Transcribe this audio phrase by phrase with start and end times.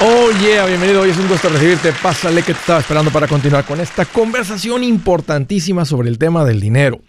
[0.00, 1.00] Oh yeah, bienvenido.
[1.00, 1.92] Hoy es un gusto recibirte.
[1.92, 6.60] Pásale que te estaba esperando para continuar con esta conversación importantísima sobre el tema del
[6.60, 7.00] dinero.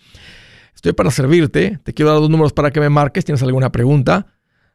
[0.74, 1.80] Estoy para servirte.
[1.84, 3.24] Te quiero dar dos números para que me marques.
[3.24, 4.26] ¿Tienes alguna pregunta?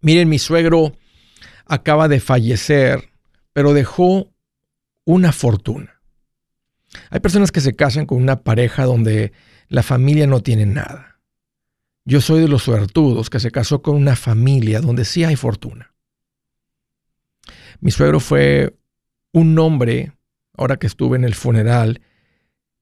[0.00, 0.92] Miren, mi suegro
[1.66, 3.10] acaba de fallecer,
[3.52, 4.32] pero dejó
[5.04, 6.00] una fortuna.
[7.10, 9.32] Hay personas que se casan con una pareja donde
[9.68, 11.11] la familia no tiene nada
[12.04, 15.94] yo soy de los suertudos que se casó con una familia donde sí hay fortuna.
[17.80, 18.76] Mi suegro fue
[19.32, 20.12] un hombre,
[20.56, 22.00] ahora que estuve en el funeral,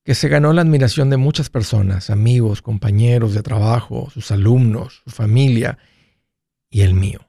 [0.04, 5.10] que se ganó la admiración de muchas personas, amigos, compañeros de trabajo, sus alumnos, su
[5.10, 5.78] familia
[6.70, 7.20] y el mío.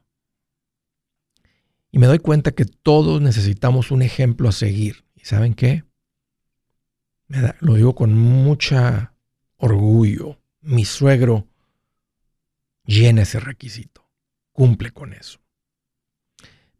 [1.90, 5.04] Y me doy cuenta que todos necesitamos un ejemplo a seguir.
[5.14, 5.84] ¿Y saben qué?
[7.60, 9.14] lo digo con mucha
[9.56, 10.38] orgullo.
[10.60, 11.46] Mi suegro
[12.84, 14.08] llena ese requisito,
[14.52, 15.40] cumple con eso.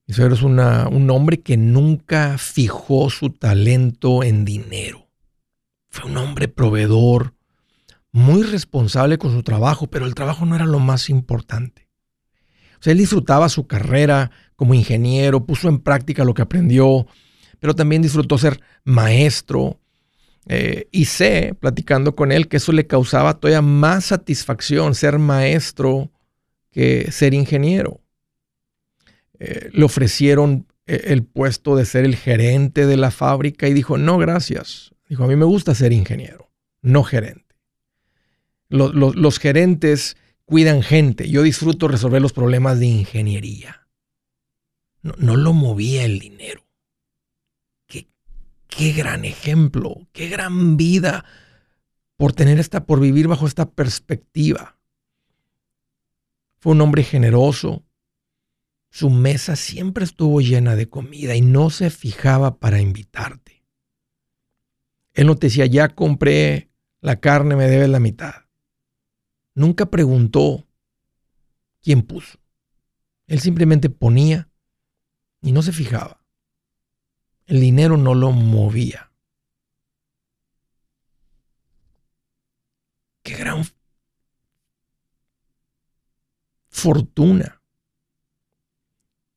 [0.07, 5.09] Mi suegro es un hombre que nunca fijó su talento en dinero.
[5.89, 7.35] Fue un hombre proveedor,
[8.11, 11.89] muy responsable con su trabajo, pero el trabajo no era lo más importante.
[12.79, 17.07] O sea, él disfrutaba su carrera como ingeniero, puso en práctica lo que aprendió,
[17.61, 19.79] pero también disfrutó ser maestro,
[20.47, 26.11] eh, y sé, platicando con él, que eso le causaba todavía más satisfacción ser maestro
[26.71, 28.01] que ser ingeniero.
[29.39, 33.99] Eh, le ofrecieron eh, el puesto de ser el gerente de la fábrica y dijo,
[33.99, 34.93] no, gracias.
[35.09, 36.51] Dijo, a mí me gusta ser ingeniero,
[36.81, 37.55] no gerente.
[38.69, 41.29] los gerentes cuidan gente.
[41.29, 43.87] Yo disfruto resolver los problemas de ingeniería.
[45.03, 46.65] No, no lo movía el dinero.
[48.77, 51.25] Qué gran ejemplo, qué gran vida
[52.17, 54.79] por tener esta, por vivir bajo esta perspectiva.
[56.59, 57.85] Fue un hombre generoso.
[58.91, 63.65] Su mesa siempre estuvo llena de comida y no se fijaba para invitarte.
[65.13, 68.47] Él no te decía, ya compré la carne, me debes la mitad.
[69.55, 70.67] Nunca preguntó
[71.83, 72.39] quién puso.
[73.27, 74.49] Él simplemente ponía
[75.43, 76.22] y no se fijaba.
[77.47, 79.11] El dinero no lo movía.
[83.23, 83.65] Qué gran
[86.69, 87.61] fortuna.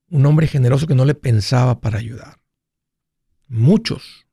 [0.10, 2.40] Un hombre generoso que no le pensaba para ayudar.
[3.48, 4.28] Muchos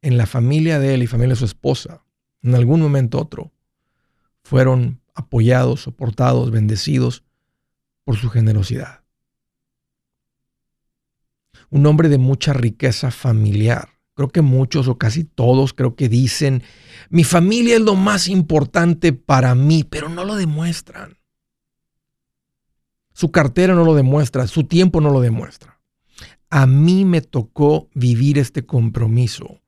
[0.00, 2.04] en la familia de él y familia de su esposa,
[2.42, 3.52] en algún momento otro,
[4.42, 7.24] fueron apoyados, soportados, bendecidos
[8.04, 9.07] por su generosidad
[11.70, 13.88] un hombre de mucha riqueza familiar.
[14.14, 16.62] Creo que muchos o casi todos creo que dicen,
[17.08, 21.18] mi familia es lo más importante para mí, pero no lo demuestran.
[23.12, 25.80] Su cartera no lo demuestra, su tiempo no lo demuestra.
[26.50, 29.60] A mí me tocó vivir este compromiso,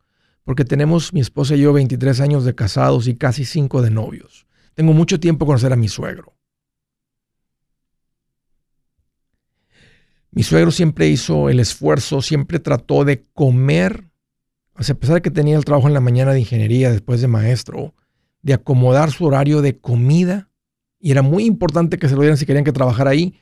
[0.44, 4.46] porque tenemos mi esposa y yo 23 años de casados y casi 5 de novios.
[4.74, 6.39] Tengo mucho tiempo conocer a mi suegro.
[10.32, 14.10] Mi suegro siempre hizo el esfuerzo, siempre trató de comer,
[14.74, 17.94] a pesar de que tenía el trabajo en la mañana de ingeniería después de maestro,
[18.42, 20.48] de acomodar su horario de comida,
[21.00, 23.34] y era muy importante que se lo dieran si querían que trabajara ahí,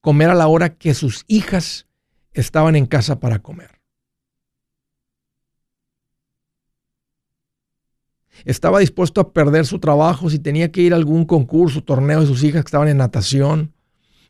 [0.00, 1.86] comer a la hora que sus hijas
[2.32, 3.82] estaban en casa para comer.
[8.46, 12.26] Estaba dispuesto a perder su trabajo si tenía que ir a algún concurso, torneo de
[12.26, 13.74] sus hijas que estaban en natación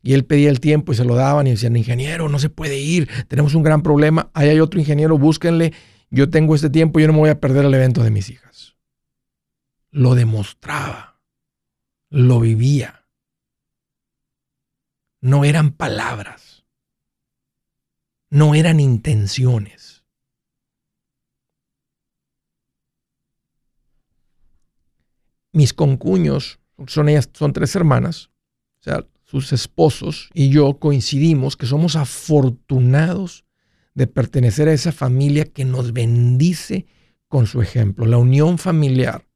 [0.03, 2.79] y él pedía el tiempo y se lo daban y decían, ingeniero, no se puede
[2.79, 5.73] ir, tenemos un gran problema, ahí hay otro ingeniero, búsquenle,
[6.11, 8.77] yo tengo este tiempo, yo no me voy a perder el evento de mis hijas.
[9.91, 11.21] Lo demostraba,
[12.11, 13.07] lo vivía.
[15.21, 16.65] No eran palabras,
[18.29, 20.05] no eran intenciones.
[25.53, 28.31] Mis concuños, son ellas, son tres hermanas,
[28.81, 33.47] o sea, sus esposos y yo coincidimos que somos afortunados
[33.95, 36.85] de pertenecer a esa familia que nos bendice
[37.29, 38.05] con su ejemplo.
[38.05, 39.27] La unión familiar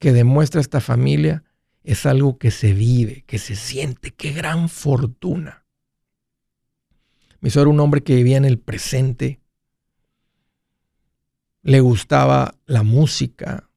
[0.00, 1.44] que demuestra esta familia
[1.84, 4.10] es algo que se vive, que se siente.
[4.10, 5.64] ¡Qué gran fortuna!
[7.40, 9.40] Mi suegro era un hombre que vivía en el presente,
[11.62, 13.70] le gustaba la música,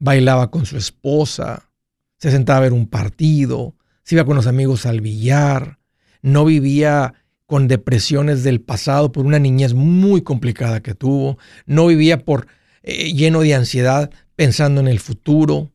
[0.00, 1.70] bailaba con su esposa,
[2.18, 3.75] se sentaba a ver un partido,
[4.06, 5.80] se iba con los amigos al billar,
[6.22, 7.14] no vivía
[7.44, 12.46] con depresiones del pasado por una niñez muy complicada que tuvo, no vivía por
[12.84, 15.72] eh, lleno de ansiedad pensando en el futuro.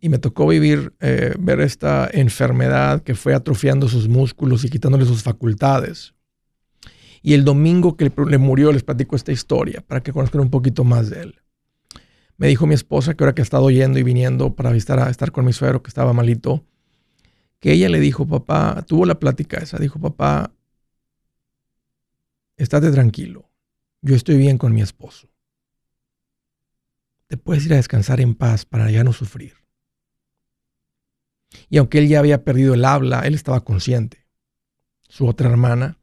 [0.00, 5.06] Y me tocó vivir, eh, ver esta enfermedad que fue atrofiando sus músculos y quitándole
[5.06, 6.14] sus facultades.
[7.22, 10.82] Y el domingo que le murió les platico esta historia para que conozcan un poquito
[10.82, 11.43] más de él.
[12.36, 15.10] Me dijo mi esposa que ahora que ha estado yendo y viniendo para visitar a
[15.10, 16.64] estar con mi suegro que estaba malito,
[17.60, 20.52] que ella le dijo, papá, tuvo la plática esa, dijo, papá,
[22.56, 23.50] estate tranquilo,
[24.02, 25.28] yo estoy bien con mi esposo.
[27.26, 29.54] Te puedes ir a descansar en paz para ya no sufrir.
[31.70, 34.26] Y aunque él ya había perdido el habla, él estaba consciente.
[35.08, 35.98] Su otra hermana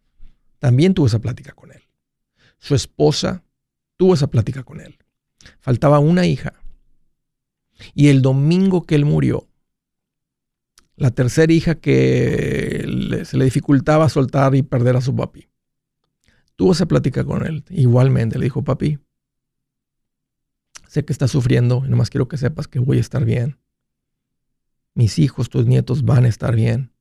[0.60, 1.84] también tuvo esa plática con él.
[2.58, 3.44] Su esposa
[3.98, 4.98] tuvo esa plática con él.
[5.60, 6.54] Faltaba una hija.
[7.94, 9.48] Y el domingo que él murió,
[10.96, 15.50] la tercera hija que se le dificultaba soltar y perder a su papi,
[16.56, 17.64] tuvo esa plática con él.
[17.70, 19.00] Igualmente le dijo, papi,
[20.88, 23.58] sé que estás sufriendo y nomás quiero que sepas que voy a estar bien.
[24.94, 26.92] Mis hijos, tus nietos van a estar bien.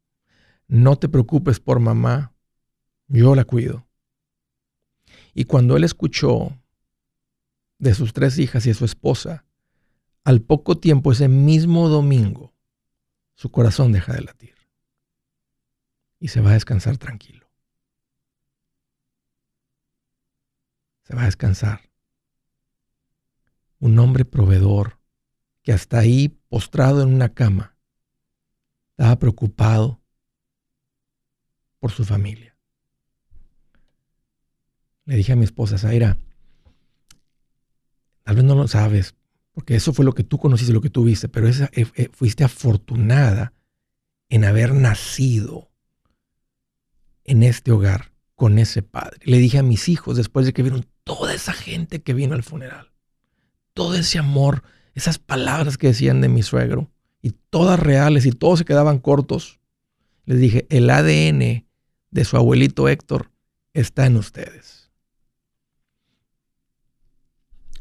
[0.68, 2.32] No te preocupes por mamá.
[3.08, 3.86] Yo la cuido.
[5.34, 6.56] Y cuando él escuchó
[7.80, 9.44] de sus tres hijas y de su esposa,
[10.22, 12.54] al poco tiempo, ese mismo domingo,
[13.34, 14.54] su corazón deja de latir
[16.20, 17.50] y se va a descansar tranquilo.
[21.02, 21.90] Se va a descansar.
[23.80, 25.00] Un hombre proveedor
[25.62, 27.76] que hasta ahí, postrado en una cama,
[28.90, 30.00] estaba preocupado
[31.78, 32.50] por su familia
[35.10, 36.18] le dije a mi esposa, Zaira,
[38.22, 39.14] tal vez no lo sabes,
[39.52, 42.08] porque eso fue lo que tú conociste, lo que tú viste, pero esa, eh, eh,
[42.12, 43.52] fuiste afortunada
[44.28, 45.70] en haber nacido
[47.24, 49.18] en este hogar con ese padre.
[49.24, 52.42] Le dije a mis hijos, después de que vieron toda esa gente que vino al
[52.42, 52.92] funeral,
[53.74, 54.62] todo ese amor,
[54.94, 56.90] esas palabras que decían de mi suegro,
[57.22, 59.60] y todas reales, y todos se quedaban cortos,
[60.24, 61.66] les dije, el ADN
[62.10, 63.30] de su abuelito Héctor
[63.74, 64.79] está en ustedes.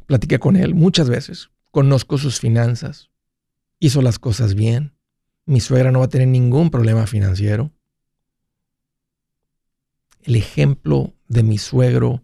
[0.10, 1.52] Platiqué con él muchas veces.
[1.70, 3.12] Conozco sus finanzas.
[3.78, 4.96] Hizo las cosas bien.
[5.46, 7.72] Mi suegra no va a tener ningún problema financiero.
[10.24, 12.24] El ejemplo de mi suegro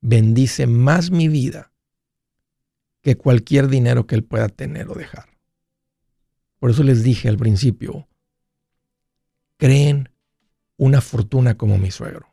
[0.00, 1.74] bendice más mi vida
[3.02, 5.26] que cualquier dinero que él pueda tener o dejar.
[6.58, 8.08] Por eso les dije al principio,
[9.58, 10.08] creen
[10.78, 12.28] una fortuna como mi suegro.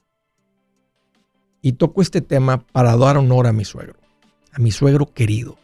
[1.62, 4.07] Y toco este tema para dar honor a mi suegro
[4.54, 5.58] a mi suegro querido.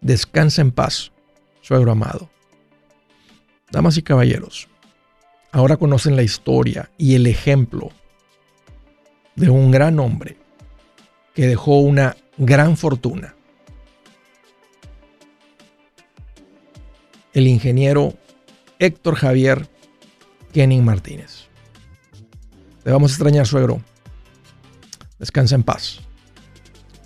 [0.00, 1.12] Descansa en paz,
[1.60, 2.30] suegro amado.
[3.70, 4.68] Damas y caballeros,
[5.52, 7.90] ahora conocen la historia y el ejemplo
[9.36, 10.36] de un gran hombre
[11.34, 13.34] que dejó una gran fortuna.
[17.32, 18.14] El ingeniero
[18.78, 19.68] Héctor Javier
[20.52, 21.48] Kenning Martínez.
[22.82, 23.82] Te vamos a extrañar, suegro.
[25.18, 26.00] Descansa en paz.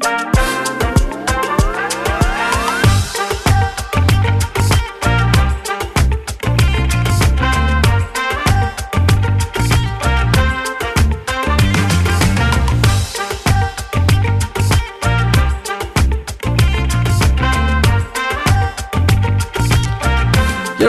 [0.00, 0.39] Bye.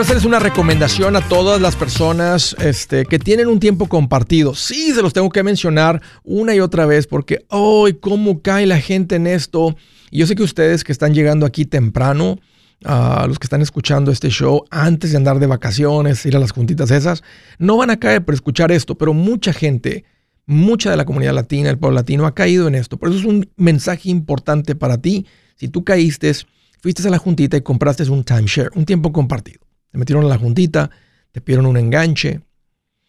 [0.02, 4.52] Quiero hacerles una recomendación a todas las personas este, que tienen un tiempo compartido.
[4.52, 8.80] Sí, se los tengo que mencionar una y otra vez porque, ¡ay, cómo cae la
[8.80, 9.76] gente en esto!
[10.10, 12.40] Y yo sé que ustedes que están llegando aquí temprano,
[12.84, 16.50] a los que están escuchando este show antes de andar de vacaciones, ir a las
[16.50, 17.22] juntitas esas,
[17.60, 20.04] no van a caer por escuchar esto, pero mucha gente,
[20.46, 22.96] mucha de la comunidad latina, el pueblo latino, ha caído en esto.
[22.96, 25.26] Por eso es un mensaje importante para ti.
[25.54, 26.32] Si tú caíste,
[26.80, 29.62] fuiste a la juntita y compraste un timeshare, un tiempo compartido.
[29.92, 30.90] Te metieron a la juntita,
[31.30, 32.40] te pidieron un enganche,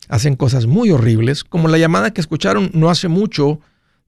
[0.09, 3.59] hacen cosas muy horribles, como la llamada que escucharon no hace mucho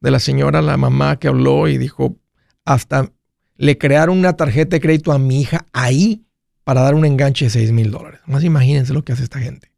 [0.02, 2.18] de la señora, la mamá que habló y dijo,
[2.66, 3.12] hasta
[3.58, 6.26] le crearon una tarjeta de crédito a mi hija ahí
[6.66, 8.20] para dar un enganche de 6 mil dólares.
[8.26, 9.72] Más imagínense lo que hace esta gente.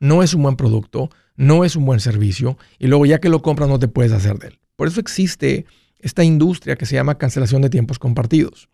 [0.00, 3.42] No es un buen producto, no es un buen servicio y luego ya que lo
[3.42, 4.58] compras no te puedes hacer de él.
[4.74, 5.66] Por eso existe
[6.00, 8.68] esta industria que se llama cancelación de tiempos compartidos.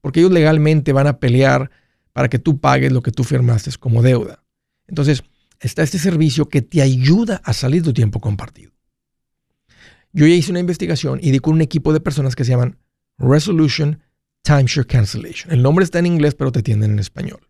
[0.00, 1.70] Porque ellos legalmente van a pelear
[2.20, 4.44] para que tú pagues lo que tú firmaste como deuda.
[4.86, 5.24] Entonces,
[5.58, 8.72] está este servicio que te ayuda a salir tu tiempo compartido.
[10.12, 12.76] Yo ya hice una investigación y di con un equipo de personas que se llaman
[13.16, 14.02] Resolution
[14.42, 15.50] Timeshare Cancellation.
[15.50, 17.40] El nombre está en inglés, pero te atienden en español.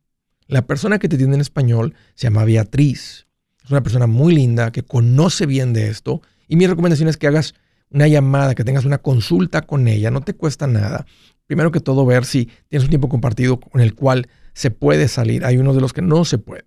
[0.47, 3.27] La persona que te atiende en español se llama Beatriz.
[3.65, 6.23] Es una persona muy linda que conoce bien de esto.
[6.47, 7.57] Y mi recomendación es que hagas
[7.91, 10.13] una llamada, que tengas una consulta con ella.
[10.13, 11.07] No te cuesta nada.
[11.47, 15.45] Primero que todo, ver si tienes un tiempo compartido con el cual se puede salir.
[15.45, 16.67] Hay unos de los que no se puede.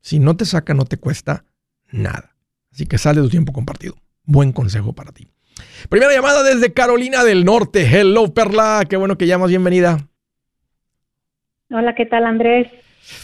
[0.00, 1.44] Si no te saca, no te cuesta
[1.90, 2.36] nada.
[2.72, 3.94] Así que sale de tu tiempo compartido.
[4.24, 5.28] Buen consejo para ti.
[5.88, 7.82] Primera llamada desde Carolina del Norte.
[7.82, 8.84] Hello, Perla.
[8.88, 9.50] Qué bueno que llamas.
[9.50, 9.98] Bienvenida.
[11.70, 12.68] Hola, ¿qué tal, Andrés?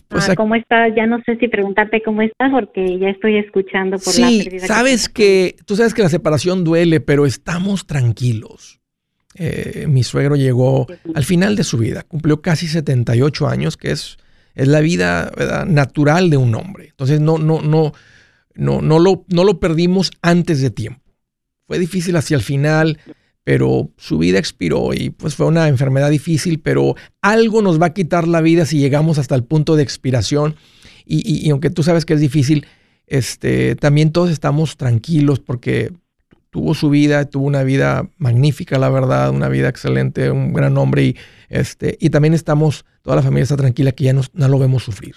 [0.09, 0.93] Pues ah, ¿Cómo estás?
[0.97, 4.67] Ya no sé si preguntarte cómo estás porque ya estoy escuchando por la pérdida.
[4.67, 8.81] Sabes que, tú sabes que la separación duele, pero estamos tranquilos.
[9.35, 14.17] Eh, mi suegro llegó al final de su vida, cumplió casi 78 años, que es
[14.57, 15.31] es la vida
[15.69, 16.89] natural de un hombre.
[16.89, 17.93] Entonces no, no, no,
[18.55, 21.03] no, no, lo, no lo perdimos antes de tiempo.
[21.67, 22.99] Fue difícil hacia el final,
[23.45, 27.95] pero su vida expiró y pues fue una enfermedad difícil, pero algo nos va a
[27.95, 30.57] quitar la vida si llegamos hasta el punto de expiración.
[31.09, 32.67] Y, aunque tú sabes que es difícil,
[33.07, 35.93] este, también todos estamos tranquilos porque
[36.57, 41.03] tuvo su vida, tuvo una vida magnífica, la verdad, una vida excelente, un gran hombre
[41.03, 41.17] y,
[41.51, 44.83] este, y también estamos, toda la familia está tranquila que ya no, no lo vemos
[44.83, 45.17] sufrir.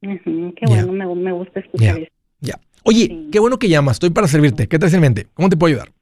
[0.00, 2.12] qué bueno, me, gusta escuchar eso.
[2.40, 2.54] Ya.
[2.84, 4.66] Oye, qué bueno que llamas, estoy para servirte.
[4.66, 5.26] ¿Qué te hace en mente?
[5.34, 5.92] ¿Cómo te puedo ayudar?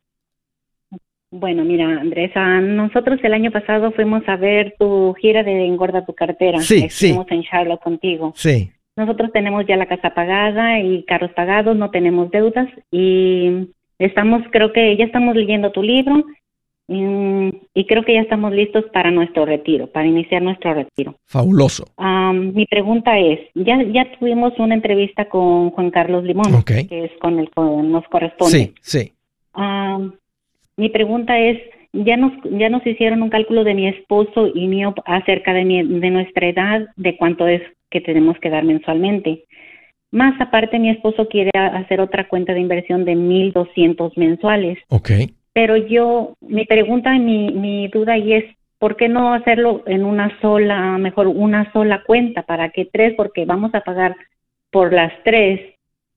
[1.32, 6.14] Bueno, mira, Andrés, nosotros el año pasado fuimos a ver tu gira de Engorda tu
[6.14, 6.60] cartera.
[6.60, 8.34] Sí, Estuvimos en Charlotte contigo.
[8.36, 8.70] Sí.
[8.96, 14.72] Nosotros tenemos ya la casa pagada y carros pagados, no tenemos deudas y estamos, creo
[14.72, 16.24] que ya estamos leyendo tu libro
[16.86, 21.16] y, creo que ya estamos listos para nuestro retiro, para iniciar nuestro retiro.
[21.24, 21.86] Fabuloso.
[22.32, 27.38] mi pregunta es, ya ya tuvimos una entrevista con Juan Carlos Limón, que es con
[27.38, 28.58] el que nos corresponde.
[28.58, 29.12] Sí, sí.
[30.76, 31.58] mi pregunta es,
[31.94, 35.82] ya nos ya nos hicieron un cálculo de mi esposo y mío acerca de mi,
[35.82, 39.44] de nuestra edad, de cuánto es que tenemos que dar mensualmente.
[40.10, 44.78] Más aparte, mi esposo quiere hacer otra cuenta de inversión de 1.200 mensuales.
[44.88, 45.10] Ok.
[45.52, 48.44] Pero yo, mi pregunta, mi, mi duda ahí es,
[48.78, 52.42] ¿por qué no hacerlo en una sola, mejor una sola cuenta?
[52.42, 53.14] ¿Para qué tres?
[53.16, 54.16] Porque vamos a pagar
[54.70, 55.60] por las tres.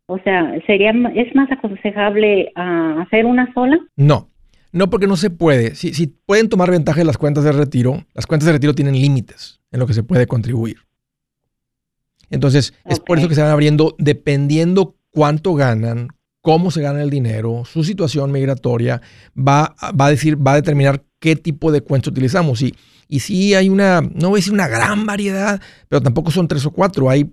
[0.08, 3.80] O sea, sería ¿es más aconsejable ah, hacer una sola?
[3.96, 4.30] No.
[4.78, 5.76] No, porque no se puede.
[5.76, 8.94] Si, si pueden tomar ventaja de las cuentas de retiro, las cuentas de retiro tienen
[8.94, 10.78] límites en lo que se puede contribuir.
[12.30, 16.10] Entonces, es por eso que se van abriendo dependiendo cuánto ganan,
[16.42, 19.02] cómo se gana el dinero, su situación migratoria,
[19.36, 22.62] va, va a decir, va a determinar qué tipo de cuenta utilizamos.
[22.62, 22.76] Y,
[23.08, 26.66] y sí hay una, no voy a decir una gran variedad, pero tampoco son tres
[26.66, 27.10] o cuatro.
[27.10, 27.32] Hay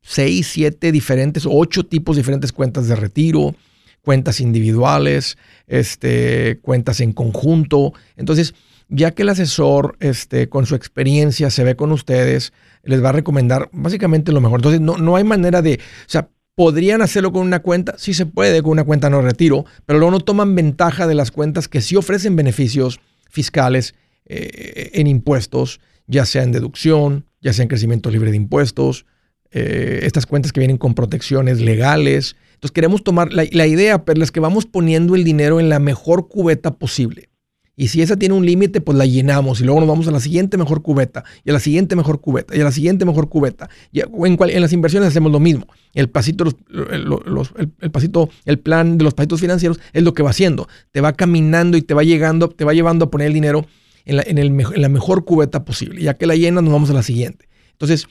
[0.00, 3.54] seis, siete diferentes, ocho tipos diferentes cuentas de retiro,
[4.02, 7.92] cuentas individuales, este, cuentas en conjunto.
[8.16, 8.54] Entonces,
[8.88, 12.52] ya que el asesor, este, con su experiencia, se ve con ustedes,
[12.82, 14.60] les va a recomendar básicamente lo mejor.
[14.60, 17.94] Entonces, no, no hay manera de, o sea, ¿podrían hacerlo con una cuenta?
[17.98, 21.30] Sí se puede con una cuenta no retiro, pero luego no toman ventaja de las
[21.30, 23.94] cuentas que sí ofrecen beneficios fiscales
[24.26, 29.06] eh, en impuestos, ya sea en deducción, ya sea en crecimiento libre de impuestos,
[29.52, 32.36] eh, estas cuentas que vienen con protecciones legales.
[32.60, 36.28] Entonces queremos tomar, la, idea, Perla, es que vamos poniendo el dinero en la mejor
[36.28, 37.30] cubeta posible.
[37.74, 40.20] Y si esa tiene un límite, pues la llenamos y luego nos vamos a la
[40.20, 43.70] siguiente mejor cubeta y a la siguiente mejor cubeta y a la siguiente mejor cubeta.
[43.92, 45.66] Y en, las inversiones hacemos lo mismo.
[45.94, 50.68] El pasito, el, pasito, el plan de los pasitos financieros es lo que va haciendo.
[50.92, 53.64] Te va caminando y te va llegando, te va llevando a poner el dinero
[54.04, 56.02] en la mejor cubeta posible.
[56.02, 57.48] Ya que la llenas, nos vamos a la siguiente.
[57.72, 58.06] Entonces,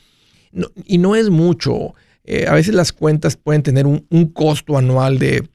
[0.85, 1.93] y no es mucho.
[2.23, 5.47] Eh, a veces las cuentas pueden tener un, costo anual de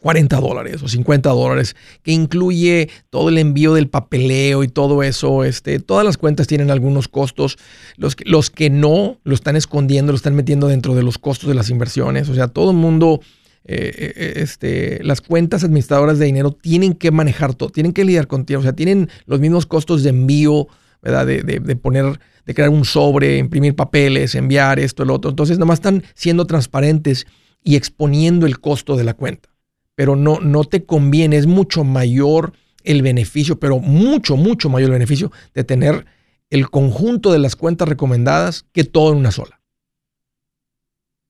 [0.00, 5.02] 40 eh, dólares o 50 dólares, que incluye todo el envío del papeleo y todo
[5.02, 5.44] eso.
[5.44, 7.58] Este, todas las cuentas tienen algunos costos.
[7.96, 11.70] Los que, no lo están escondiendo, lo están metiendo dentro de los costos de las
[11.70, 12.28] inversiones.
[12.28, 13.20] O sea, todo el mundo,
[13.64, 18.60] eh, este, las cuentas administradoras de dinero tienen que manejar todo, tienen que lidiar contigo.
[18.60, 20.68] O sea, tienen los mismos costos de envío,
[21.02, 21.26] ¿verdad?
[21.26, 25.30] De, de poner, de crear un sobre, imprimir papeles, enviar esto, el otro.
[25.30, 27.26] Entonces, nada más están siendo transparentes
[27.62, 29.50] y exponiendo el costo de la cuenta
[30.00, 34.94] pero no, no te conviene, es mucho mayor el beneficio, pero mucho, mucho mayor el
[34.94, 36.06] beneficio de tener
[36.48, 39.59] el conjunto de las cuentas recomendadas que todo en una sola.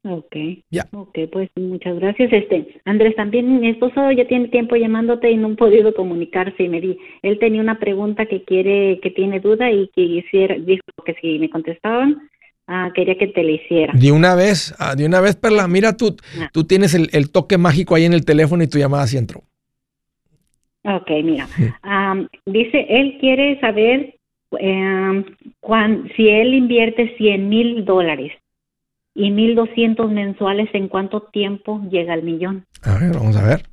[0.03, 0.35] Ok.
[0.71, 0.87] Ya.
[0.93, 2.33] Ok, pues muchas gracias.
[2.33, 6.69] Este, Andrés, también mi esposo ya tiene tiempo llamándote y no ha podido comunicarse y
[6.69, 10.83] me di, él tenía una pregunta que quiere, que tiene duda y que hiciera, dijo
[11.05, 12.31] que si me contestaban,
[12.73, 13.93] Ah, quería que te lo hiciera.
[13.97, 15.67] De una vez, ah, de una vez, Perla.
[15.67, 16.49] Mira, tú, ah.
[16.53, 19.43] tú tienes el, toque mágico ahí en el teléfono y tu llamada sí entró.
[20.85, 21.49] Ok, mira.
[22.47, 24.15] dice, él quiere saber
[24.53, 25.25] em,
[26.17, 28.33] si él invierte 100 mil dólares
[29.15, 32.67] y 1.200 mensuales, ¿en cuánto tiempo llega al millón?
[32.83, 33.65] A ver, vamos a ver.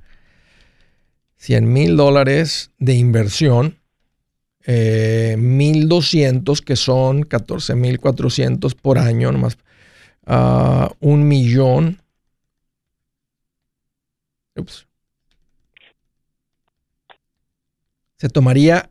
[1.38, 3.76] 100 mil dólares de inversión
[4.68, 9.58] 1.200, eh, que son 14.400 por año, nomás
[10.28, 12.02] uh, un millón.
[14.56, 14.88] Ups.
[18.18, 18.90] Se tomaría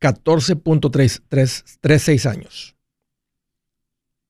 [0.00, 2.74] 14.36 años.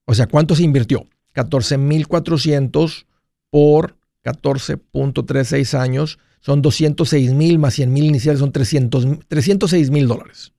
[0.05, 1.09] O sea, ¿cuánto se invirtió?
[1.35, 3.07] 14.400
[3.51, 10.55] por 14.36 años son 206 mil más 100 mil iniciales, son 300, 306 mil dólares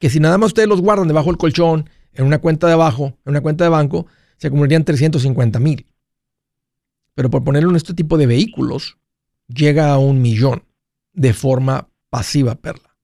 [0.00, 3.18] que si nada más ustedes los guardan debajo del colchón, en una cuenta de abajo,
[3.24, 4.06] en una cuenta de banco,
[4.38, 5.86] se acumularían 350 mil.
[7.14, 8.98] Pero por ponerlo en este tipo de vehículos,
[9.46, 10.64] llega a un millón
[11.12, 12.96] de forma pasiva, Perla.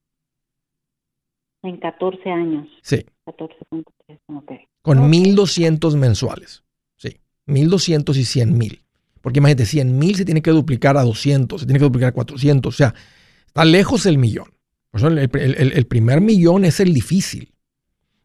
[1.63, 2.67] En 14 años.
[2.83, 3.05] Sí.
[3.27, 3.85] 14.3,
[4.35, 4.53] ok.
[4.81, 6.65] Con 1.200 mensuales.
[7.47, 7.53] Sí.
[7.53, 8.81] 1.200 y 100.000.
[9.21, 12.75] Porque imagínate, 100.000 se tiene que duplicar a 200, se tiene que duplicar a 400.
[12.75, 12.95] O sea,
[13.47, 14.57] está lejos el millón.
[14.93, 17.53] El, primer millón es el difícil.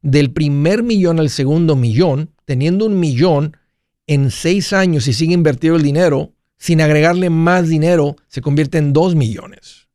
[0.02, 3.58] Del primer millón al segundo millón, teniendo un millón
[4.08, 8.94] en seis años y sigue invertido el dinero, sin agregarle más dinero, se convierte en
[8.94, 9.88] dos millones.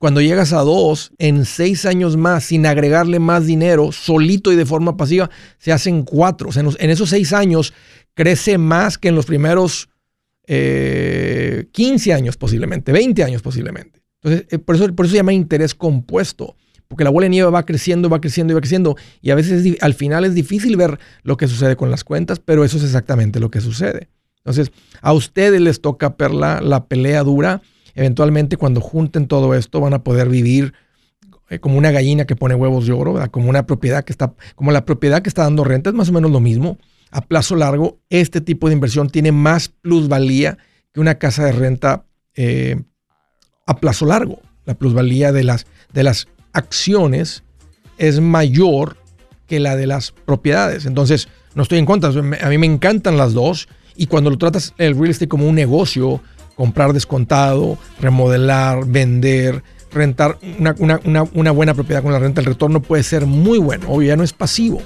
[0.00, 4.64] Cuando llegas a dos, en seis años más, sin agregarle más dinero, solito y de
[4.64, 6.48] forma pasiva, se hacen cuatro.
[6.48, 7.74] O sea, en, esos seis años
[8.14, 9.88] crece más que en los primeros
[10.46, 14.02] 15 eh, años posiblemente, 20 años posiblemente.
[14.22, 16.56] Entonces, eh, por, eso, por eso se llama interés compuesto,
[16.88, 18.96] porque la bola de nieve va creciendo, va creciendo y va creciendo.
[19.22, 22.64] Y a veces al final es difícil ver lo que sucede con las cuentas, pero
[22.64, 24.08] eso es exactamente lo que sucede.
[24.38, 27.62] Entonces, a ustedes les toca, Perla, la pelea dura
[27.94, 30.74] eventualmente cuando junten todo esto van a poder vivir
[31.48, 34.72] eh, como una gallina que pone huevos de oro, como una propiedad que está, como
[34.72, 36.78] la propiedad que está dando renta, es más o menos lo mismo.
[37.10, 40.58] A plazo largo, este tipo de inversión tiene más plusvalía
[40.92, 42.80] que una casa de renta eh,
[43.66, 44.40] a plazo largo.
[44.64, 47.42] La plusvalía de las, de las acciones
[47.98, 48.96] es mayor
[49.46, 50.86] que la de las propiedades.
[50.86, 52.10] Entonces, no estoy en contra.
[52.10, 53.68] A mí me encantan las dos.
[53.96, 56.22] Y cuando lo tratas el real estate como un negocio,
[56.54, 63.26] comprar descontado, remodelar, vender, rentar una, buena propiedad con la renta, el retorno puede ser
[63.26, 63.90] muy bueno.
[63.90, 64.80] Obvio, ya no es pasivo.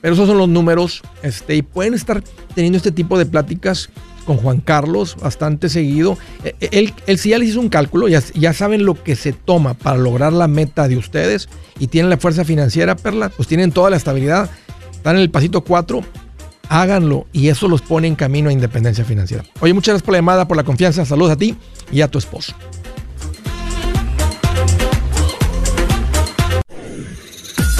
[0.00, 1.02] Pero esos son los números.
[1.22, 2.22] Este, y pueden estar
[2.54, 3.90] teniendo este tipo de pláticas
[4.24, 6.18] con Juan Carlos bastante seguido.
[6.44, 9.16] E, e, él, él si ya les hizo un cálculo, ya, ya saben lo que
[9.16, 13.48] se toma para lograr la meta de ustedes y tienen la fuerza financiera, Perla, pues
[13.48, 14.50] tienen toda la estabilidad.
[14.92, 16.02] Están en el pasito 4
[16.68, 19.44] háganlo y eso los pone en camino a independencia financiera.
[19.60, 21.04] Oye, muchas gracias por la llamada, por la confianza.
[21.04, 21.56] Saludos a ti
[21.92, 22.54] y a tu esposo.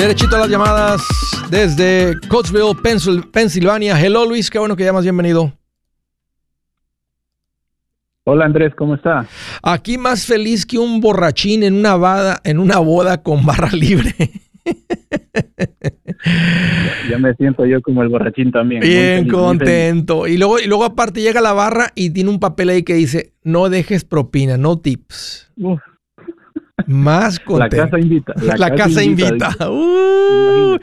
[0.00, 1.02] Derechito a las llamadas
[1.50, 4.00] desde Coatesville, Pensilvania.
[4.00, 5.52] Hello Luis, qué bueno que llamas, bienvenido.
[8.24, 9.26] Hola Andrés, ¿cómo está?
[9.62, 14.14] Aquí más feliz que un borrachín en una boda, en una boda con barra libre.
[17.10, 18.80] ya, me siento yo como el borrachín también.
[18.80, 20.26] Bien contento.
[20.26, 23.34] Y luego, y luego aparte llega la barra y tiene un papel ahí que dice,
[23.42, 25.52] no dejes propina, no tips.
[26.86, 27.76] Más contento.
[27.76, 28.34] La casa invita.
[28.58, 29.70] La, casa, invita.
[29.70, 30.78] Uh,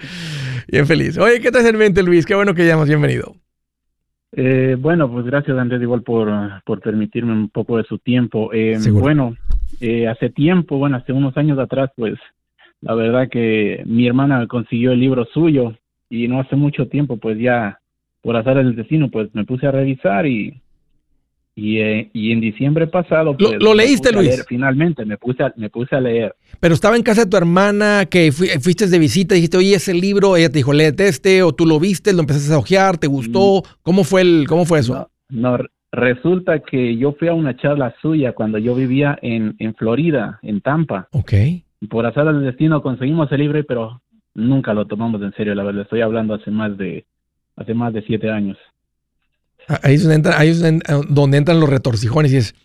[0.67, 1.17] bien feliz.
[1.17, 2.25] Oye, ¿qué te hace en mente, Luis?
[2.25, 2.88] Qué bueno que llamas.
[2.88, 3.36] Bienvenido.
[4.33, 6.29] Eh, bueno, pues gracias, Andrés, igual por,
[6.65, 8.51] por permitirme un poco de su tiempo.
[8.53, 9.36] Eh, bueno,
[9.79, 12.19] eh, hace tiempo, bueno, hace unos años atrás, pues
[12.81, 15.75] la verdad que mi hermana consiguió el libro suyo
[16.10, 17.79] y no hace mucho tiempo, pues ya
[18.21, 20.62] por azar del destino, pues me puse a revisar y
[21.57, 23.35] y, eh, y, en diciembre pasado...
[23.39, 24.45] ¿Lo, pues, leíste, Luis?
[24.47, 26.35] finalmente, me puse, a, me puse a leer.
[26.59, 30.37] Pero estaba en casa de tu hermana, que fuiste de visita, dijiste, oye, ese libro,
[30.37, 33.63] ella te dijo, léete este, o tú lo viste, lo empezaste a ojear, ¿te gustó?
[33.63, 33.69] Mm.
[33.81, 35.09] ¿Cómo fue, el, cómo fue eso?
[35.29, 35.57] No,
[35.91, 40.61] resulta que yo fui a una charla suya cuando yo vivía en, en Florida, en
[40.61, 41.07] Tampa.
[41.11, 41.33] Ok.
[41.81, 44.03] Y por azar del destino conseguimos el libro, pero
[44.35, 47.05] nunca lo tomamos en serio, la verdad, estoy hablando hace más de,
[47.55, 48.59] hace más de siete años.
[49.84, 50.63] Ahí es donde, ahí es
[51.10, 52.56] donde entran los retorcijones y es,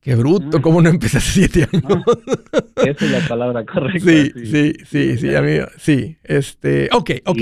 [0.00, 2.02] qué bruto, ¿cómo no empezaste siete años?
[2.76, 4.00] esa es la palabra correcta.
[4.00, 5.66] Sí, sí, sí, sí, amigo.
[5.76, 7.38] Sí, este, ok, ok.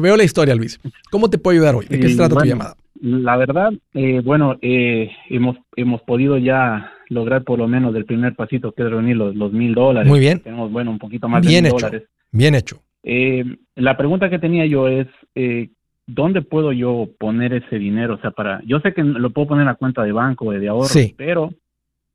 [0.00, 0.78] Veo la historia, Luis.
[1.10, 1.86] ¿Cómo te puedo ayudar hoy?
[1.88, 2.76] ¿De qué se trata tu llamada?
[3.00, 8.34] La verdad, eh, bueno, eh, hemos, hemos podido ya lograr por lo menos el primer
[8.34, 10.08] pasito, que es reunir los, los mil dólares.
[10.08, 10.40] Muy bien.
[10.40, 12.02] Tenemos, bueno, un poquito más bien de mil dólares.
[12.30, 12.82] Bien hecho.
[13.02, 13.44] Eh,
[13.74, 15.70] la pregunta que tenía yo es, eh,
[16.14, 18.14] ¿dónde puedo yo poner ese dinero?
[18.14, 20.88] O sea, para, yo sé que lo puedo poner a cuenta de banco, de ahorro,
[21.16, 21.50] pero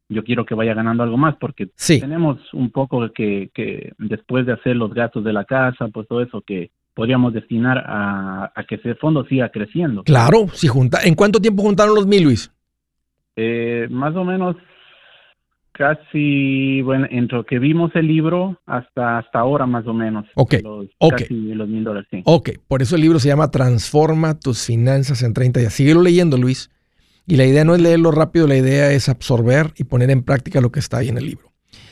[0.10, 4.53] yo quiero que vaya ganando algo más porque tenemos un poco que, que después de
[4.53, 8.95] hacer los gastos de la casa, pues todo eso que podríamos destinar a, que ese
[8.95, 10.03] fondo siga creciendo.
[10.03, 12.51] Claro, si junta, ¿en cuánto tiempo juntaron los mil, Luis?
[13.36, 14.55] Eh, más o menos
[15.77, 20.25] casi, bueno, entre que vimos el libro hasta, hasta ahora más o menos.
[20.35, 21.13] Ok, los, ok.
[21.17, 22.21] Casi los mil dólares, sí.
[22.25, 25.73] Ok, por eso el libro se llama Transforma tus finanzas en 30 días.
[25.73, 26.71] Síguelo leyendo, Luis.
[27.27, 30.61] Y la idea no es leerlo rápido, la idea es absorber y poner en práctica
[30.61, 31.51] lo que está ahí en el libro.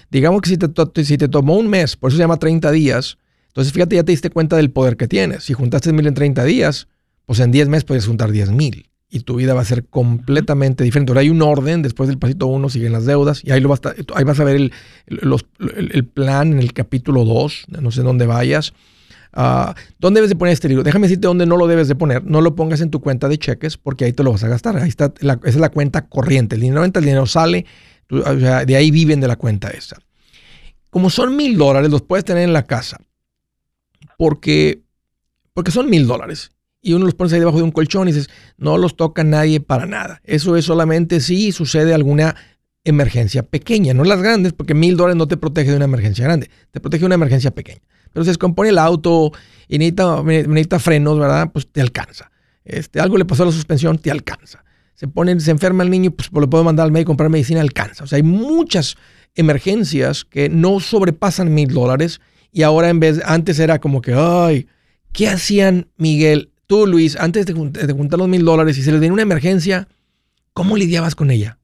[0.09, 3.17] Digamos que si te, si te tomó un mes, por eso se llama 30 días,
[3.47, 5.43] entonces fíjate, ya te diste cuenta del poder que tienes.
[5.43, 6.87] Si juntaste mil en 30 días,
[7.25, 10.83] pues en 10 meses puedes juntar 10 mil y tu vida va a ser completamente
[10.83, 11.11] diferente.
[11.11, 13.79] Ahora hay un orden, después del pasito 1 siguen las deudas y ahí, lo vas,
[13.85, 18.73] a, ahí vas a ver el, plan en el capítulo 2, no sé dónde vayas.
[19.31, 20.83] Ah, ¿Dónde debes de poner este libro?
[20.83, 22.25] Déjame decirte dónde no lo debes de poner.
[22.25, 24.77] No lo pongas en tu cuenta de cheques porque ahí te lo vas a gastar.
[24.77, 26.55] Ahí está, esa es la cuenta corriente.
[26.55, 27.67] El dinero entra, el dinero sale.
[28.09, 29.97] de ahí viven de la cuenta esa.
[30.89, 32.99] Como son mil dólares, los puedes tener en la casa.
[34.17, 34.81] Porque,
[35.53, 36.52] porque son mil dólares.
[36.85, 39.61] Y uno los pones ahí debajo de un colchón y dices, no los toca nadie
[39.61, 40.21] para nada.
[40.25, 42.35] Eso es solamente si sucede alguna
[42.83, 46.49] emergencia pequeña, no las grandes, porque mil dólares no te protege de una emergencia grande,
[46.71, 47.81] te protege de una emergencia pequeña.
[48.11, 49.31] Pero se descompone el auto
[49.67, 51.49] y necesita, frenos, ¿verdad?
[51.51, 52.31] Pues te alcanza.
[52.65, 54.63] Este, algo le pasó a la suspensión, te alcanza.
[54.93, 58.03] Se, pone, se enferma el niño, pues lo puedo mandar al médico comprar medicina, alcanza.
[58.03, 58.97] O sea, hay muchas
[59.35, 64.67] emergencias que no sobrepasan mil dólares y ahora en vez, antes era como que, ay,
[65.11, 66.51] ¿qué hacían Miguel?
[66.73, 69.87] Tú, Luis, antes de, juntar los mil dólares y se les viene una emergencia,
[70.53, 71.59] ¿cómo lidiabas con ella?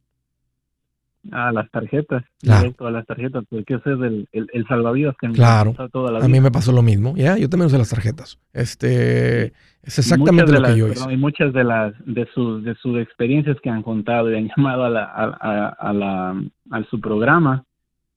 [1.31, 5.33] a las tarjetas, directo a las tarjetas, porque ese es el, el, salvavidas que me
[5.33, 5.73] claro.
[5.91, 6.25] toda la vida.
[6.27, 8.39] A mí me pasó lo mismo, ya, yo también usé las tarjetas.
[8.53, 9.47] Este,
[9.81, 11.11] es exactamente lo que yo hice.
[11.11, 14.85] y muchas de las de sus de sus experiencias que han contado y han llamado
[14.85, 17.65] a la a, a, la a su programa,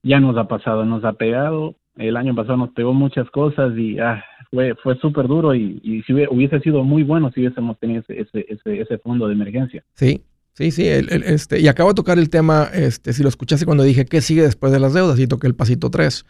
[0.03, 1.75] ya nos ha pasado, nos ha pegado.
[1.95, 6.03] El año pasado nos pegó muchas cosas y ah, fue fue súper duro y, y
[6.03, 9.83] si hubiese sido muy bueno si hubiésemos tenido ese, ese, ese fondo de emergencia.
[9.95, 10.21] Sí,
[10.55, 14.05] Sí, sí, este, y acabo de tocar el tema, este, si lo escuchaste cuando dije
[14.05, 16.25] qué sigue después de las deudas, y toqué el pasito 3,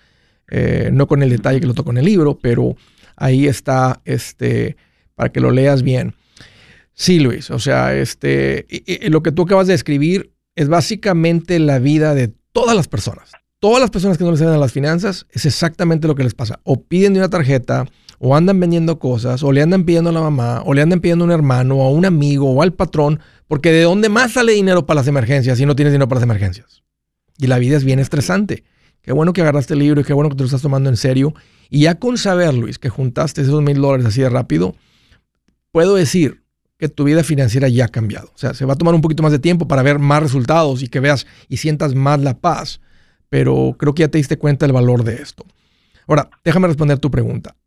[0.50, 2.78] eh, no con el detalle que lo toco en el libro, pero
[3.18, 4.78] ahí está, este,
[5.16, 6.16] para que lo leas bien.
[6.94, 8.66] Sí, Luis, o sea, este,
[9.10, 13.32] lo que tú acabas de escribir es básicamente la vida de todas las personas.
[13.60, 16.34] Todas las personas que no les saben a las finanzas es exactamente lo que les
[16.34, 16.60] pasa.
[16.64, 17.88] O piden de una tarjeta,
[18.26, 21.26] o andan vendiendo cosas, o le andan pidiendo a la mamá, o le andan pidiendo
[21.26, 24.54] a un hermano, o a un amigo, o al patrón, porque ¿de dónde más sale
[24.54, 26.84] dinero para las emergencias si no tienes dinero para las emergencias?
[27.38, 28.64] Y la vida es bien estresante.
[29.02, 30.96] Qué bueno que agarraste el libro y qué bueno que te lo estás tomando en
[30.96, 31.34] serio.
[31.70, 34.74] Y ya con saber, Luis, que juntaste esos mil dólares así de rápido,
[35.74, 36.44] puedo decir
[36.78, 38.32] que tu vida financiera ya ha cambiado.
[38.34, 40.82] O sea, se va a tomar un poquito más de tiempo para ver más resultados
[40.82, 42.80] y que veas y sientas más la paz.
[43.28, 45.46] Pero creo que ya te diste cuenta del valor de esto.
[46.08, 47.58] Ahora, déjame responder tu pregunta.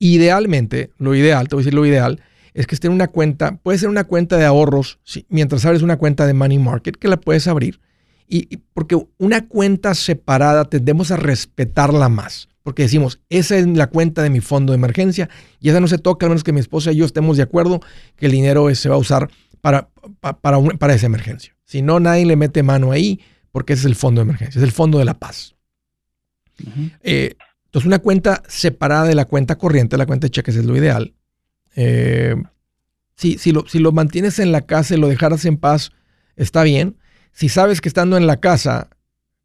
[0.00, 2.20] Idealmente, lo ideal, te voy a decir lo ideal,
[2.54, 5.98] es que esté en una cuenta, puede ser una cuenta de ahorros, mientras abres una
[5.98, 7.80] cuenta de money market, que la puedes abrir.
[8.26, 12.48] Y, porque una cuenta separada tendemos a respetarla más.
[12.62, 15.28] Porque decimos, esa es la cuenta de mi fondo de emergencia
[15.60, 17.80] y esa no se toca, a menos que mi esposa y yo estemos de acuerdo
[18.16, 19.88] que el dinero se va a usar para,
[20.20, 21.56] para, para esa emergencia.
[21.64, 23.20] Si no, nadie le mete mano ahí
[23.52, 25.56] porque ese es el fondo de emergencia, es el fondo de la paz.
[27.70, 31.14] Entonces, una cuenta separada de la cuenta corriente, la cuenta de cheques es lo ideal.
[31.76, 32.34] Eh,
[33.14, 35.92] si, si, lo, si lo mantienes en la casa y lo dejaras en paz,
[36.34, 36.96] está bien.
[37.32, 38.88] Si sabes que estando en la casa,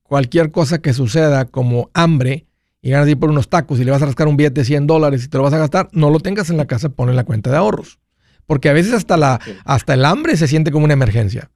[0.02, 2.48] cualquier cosa que suceda como hambre,
[2.82, 4.66] y ganas de ir por unos tacos y le vas a rascar un billete de
[4.66, 7.12] 100 dólares y te lo vas a gastar, no lo tengas en la casa, ponlo
[7.12, 8.00] en la cuenta de ahorros.
[8.46, 11.50] Porque a veces hasta, la, hasta el hambre se siente como una emergencia.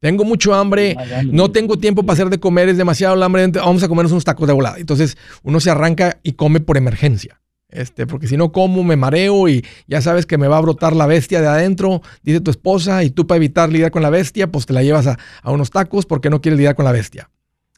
[0.00, 3.88] Tengo mucho hambre, no tengo tiempo para hacer de comer, es demasiado hambre, vamos a
[3.88, 4.78] comernos unos tacos de volada.
[4.78, 7.40] Entonces uno se arranca y come por emergencia.
[7.68, 10.96] Este, porque si no como, me mareo y ya sabes que me va a brotar
[10.96, 14.50] la bestia de adentro, dice tu esposa, y tú para evitar lidiar con la bestia,
[14.50, 17.30] pues te la llevas a, unos tacos porque no quieres lidiar con la bestia,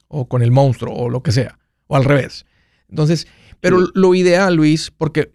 [0.06, 2.46] o con el monstruo, o lo que sea, o al revés.
[2.88, 3.26] Entonces,
[3.60, 5.32] pero lo ideal, Luis, porque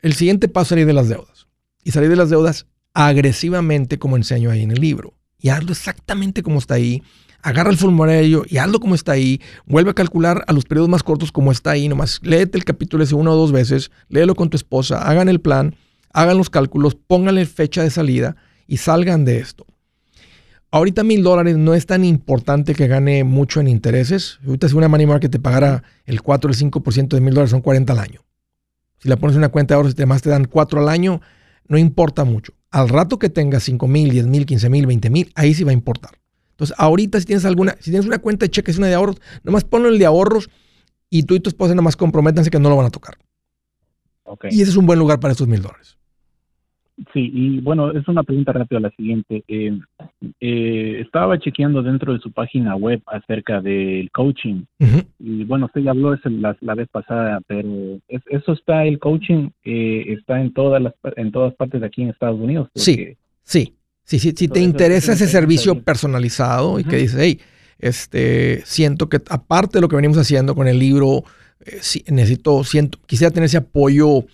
[0.00, 1.48] el siguiente paso es salir de las deudas,
[1.82, 6.42] y salir de las deudas agresivamente, como enseño ahí en el libro y hazlo exactamente
[6.42, 7.02] como está ahí.
[7.42, 9.40] Agarra el formulario y hazlo como está ahí.
[9.66, 11.88] Vuelve a calcular a los periodos más cortos como está ahí.
[11.88, 13.90] Nomás léete el capítulo ese una o dos veces.
[14.08, 15.02] Léelo con tu esposa.
[15.02, 15.74] Hagan el plan.
[16.12, 16.94] Hagan los cálculos.
[16.94, 18.36] Pónganle fecha de salida
[18.68, 19.66] y salgan de esto.
[20.70, 24.38] Ahorita mil dólares no es tan importante que gane mucho en intereses.
[24.46, 27.50] Ahorita si una money market te pagara el 4 o el 5% de mil dólares
[27.50, 28.20] son 40 al año.
[29.00, 31.20] Si la pones en una cuenta de ahorros y además te dan 4 al año,
[31.66, 32.54] no importa mucho.
[32.72, 35.70] Al rato que tengas 5 mil, 10 mil, 15 mil, 20 mil, ahí sí va
[35.70, 36.18] a importar.
[36.50, 39.64] Entonces, ahorita si tienes alguna, si tienes una cuenta de cheques, una de ahorros, nomás
[39.64, 40.50] ponlo el de ahorros
[41.10, 43.18] y tú y tu esposa nomás comprométanse que no lo van a tocar.
[44.50, 45.98] Y ese es un buen lugar para esos mil dólares.
[47.12, 49.42] Sí, y bueno, es una pregunta rápida la siguiente.
[49.48, 49.78] Eh,
[50.40, 54.64] eh, estaba chequeando dentro de su página web acerca del coaching.
[55.18, 59.50] Y bueno, usted ya habló eso la, la vez pasada, pero eso está, el coaching
[59.64, 62.68] eh, está en todas las en todas partes de aquí en Estados Unidos.
[62.74, 63.74] Sí, sí,
[64.04, 64.32] sí, sí.
[64.36, 67.40] Si te interesa ese servicio personalizado y que dices, hey,
[67.78, 71.24] este, siento que aparte de lo que venimos haciendo con el libro,
[72.08, 74.26] necesito, siento, quisiera tener ese apoyo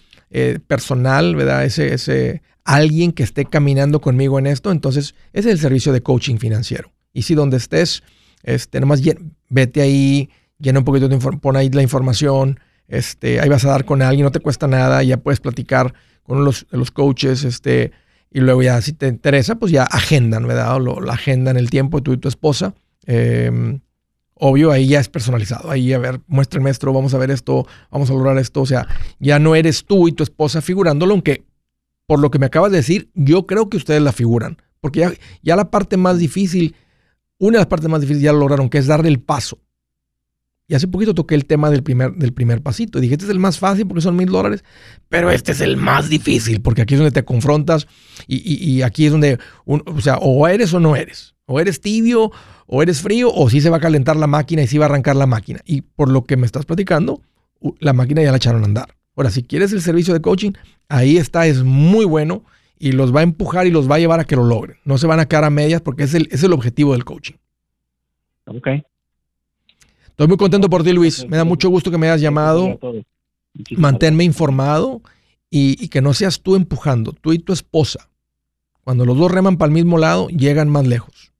[0.66, 1.64] personal, ¿verdad?
[1.64, 4.70] Ese, ese alguien que esté caminando conmigo en esto.
[4.70, 6.92] Entonces, ese es el servicio de coaching financiero.
[7.14, 8.02] Y si donde estés,
[8.42, 9.00] este, nomás
[9.48, 13.86] vete ahí, llena un poquito de pon ahí la información, este, ahí vas a dar
[13.86, 17.92] con alguien, no te cuesta nada, ya puedes platicar con los, los coaches, este,
[18.30, 20.76] y luego ya si te interesa, pues ya agendan, ¿verdad?
[20.76, 22.74] O la agenda en el tiempo, tú y tu esposa.
[23.06, 23.80] Em,
[24.40, 25.70] obvio, ahí ya es personalizado.
[25.70, 28.60] Ahí, a ver, muéstrame esto, vamos a ver esto, vamos a lograr esto.
[28.60, 28.86] O sea,
[29.18, 31.44] ya no eres tú y tu esposa figurándolo, aunque
[32.06, 34.56] por lo que me acabas de decir, yo creo que ustedes la figuran.
[34.80, 36.74] Porque ya, la parte más difícil,
[37.38, 39.58] una de las partes más difíciles ya lo lograron, que es darle el paso.
[40.66, 43.00] Y hace poquito toqué el tema del primer, del primer pasito.
[43.00, 44.64] Dije, este es el más fácil porque son mil dólares,
[45.08, 47.86] pero este es el más difícil porque aquí es donde te confrontas
[48.26, 51.34] y, aquí es donde, o sea, o eres o no eres.
[51.46, 52.30] O eres tibio,
[52.68, 54.88] o eres frío, o sí se va a calentar la máquina y sí va a
[54.88, 55.60] arrancar la máquina.
[55.64, 57.22] Y por lo que me estás platicando,
[57.80, 58.94] la máquina ya la echaron a andar.
[59.16, 60.52] Ahora, si quieres el servicio de coaching,
[60.88, 62.44] ahí está, es muy bueno
[62.78, 64.76] y los va a empujar y los va a llevar a que lo logren.
[64.84, 67.34] No se van a quedar a medias porque es el, es el objetivo del coaching.
[68.46, 68.68] Ok.
[70.06, 71.26] Estoy muy contento por ti, Luis.
[71.28, 72.78] Me da mucho gusto que me hayas llamado.
[73.76, 75.00] Manténme informado
[75.50, 78.10] y, que no seas tú empujando, tú y tu esposa.
[78.82, 81.32] Cuando los dos reman para el mismo lado, llegan más lejos.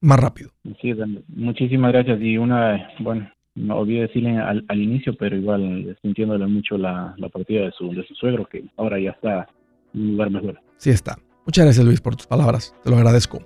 [0.00, 0.50] Más rápido.
[0.80, 0.94] Sí,
[1.28, 2.20] muchísimas gracias.
[2.20, 7.72] Y una, bueno, no olvidé decirle al, inicio, pero igual sintiéndole mucho la, partida de
[7.72, 9.48] su, de su suegro, que ahora ya está
[9.94, 10.60] en un lugar mejor.
[10.76, 11.16] Sí está.
[11.44, 12.74] Muchas gracias, Luis, por tus palabras.
[12.84, 13.38] Te lo agradezco.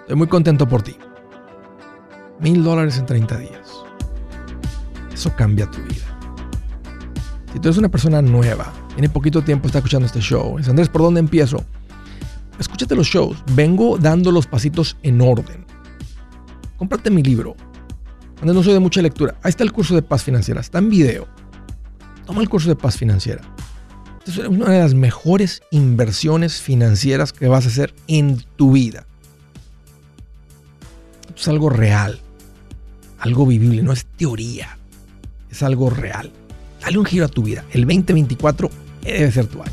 [0.00, 0.92] Estoy muy contento por ti.
[2.40, 3.84] Mil dólares en 30 días.
[5.12, 6.16] Eso cambia tu vida.
[7.52, 10.88] Si tú eres una persona nueva, tiene poquito tiempo, está escuchando este show, es Andrés,
[10.90, 11.64] ¿por dónde empiezo?
[12.58, 13.42] Escúchate los shows.
[13.54, 15.65] Vengo dando los pasitos en orden.
[16.76, 17.56] Cómprate mi libro.
[18.36, 19.36] Andrés, no soy de mucha lectura.
[19.42, 20.60] Ahí está el curso de paz financiera.
[20.60, 21.26] Está en video.
[22.26, 23.42] Toma el curso de paz financiera.
[24.26, 29.06] Es una de las mejores inversiones financieras que vas a hacer en tu vida.
[31.34, 32.20] es algo real
[33.18, 34.78] algo vivible, no es teoría,
[35.50, 36.30] es algo real.
[36.80, 37.64] Dale un giro a tu vida.
[37.72, 38.70] El 2024
[39.02, 39.72] debe ser tu año.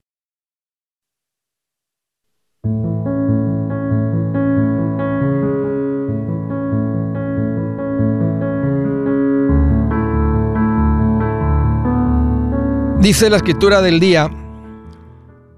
[13.01, 14.29] Dice la escritura del día,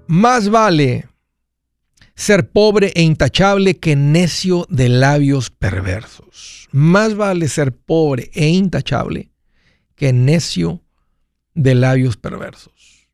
[0.06, 1.10] más vale
[2.14, 6.70] ser pobre e intachable que necio de labios perversos.
[6.72, 9.30] Más vale ser pobre e intachable
[9.94, 10.82] que necio
[11.52, 13.10] de labios perversos.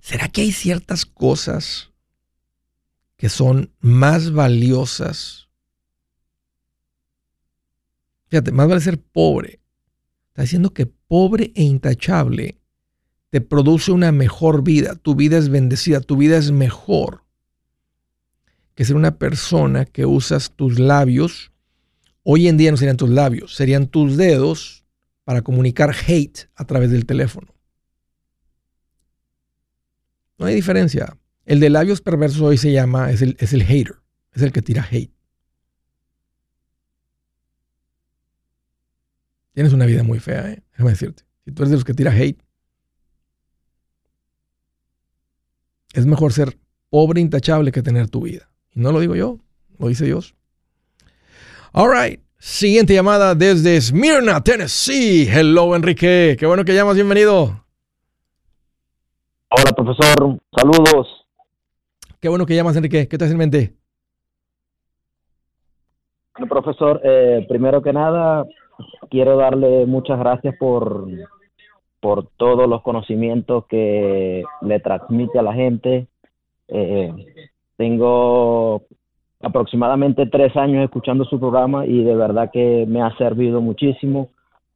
[0.00, 1.90] ¿Será que hay ciertas cosas
[3.18, 5.50] que son más valiosas?
[8.28, 9.62] Fíjate, más vale ser pobre
[10.32, 12.58] Está diciendo que pobre e intachable
[13.28, 14.94] te produce una mejor vida.
[14.94, 17.26] Tu vida es bendecida, tu vida es mejor
[18.74, 21.52] que ser una persona que usas tus labios.
[22.22, 24.86] Hoy en día no serían tus labios, serían tus dedos
[25.24, 27.54] para comunicar hate a través del teléfono.
[30.38, 31.18] No hay diferencia.
[31.44, 33.96] El de labios perversos hoy se llama, es el, es el hater,
[34.32, 35.12] es el que tira hate.
[39.52, 40.62] Tienes una vida muy fea, ¿eh?
[40.72, 41.24] déjame decirte.
[41.44, 42.40] Si tú eres de los que tira hate,
[45.92, 46.56] es mejor ser
[46.88, 48.48] pobre e intachable que tener tu vida.
[48.74, 49.38] Y no lo digo yo,
[49.78, 50.34] lo dice Dios.
[51.72, 52.20] All right.
[52.38, 55.28] Siguiente llamada desde Smyrna, Tennessee.
[55.28, 56.36] Hello, Enrique.
[56.38, 56.96] Qué bueno que llamas.
[56.96, 57.64] Bienvenido.
[59.48, 60.38] Hola, profesor.
[60.56, 61.26] Saludos.
[62.20, 63.06] Qué bueno que llamas, Enrique.
[63.06, 63.74] ¿Qué te hace en mente?
[66.34, 68.44] Bueno, profesor, eh, primero que nada,
[69.10, 71.06] quiero darle muchas gracias por,
[72.00, 76.06] por todos los conocimientos que le transmite a la gente.
[76.68, 77.12] Eh,
[77.76, 78.82] tengo
[79.42, 84.30] aproximadamente tres años escuchando su programa y de verdad que me ha servido muchísimo.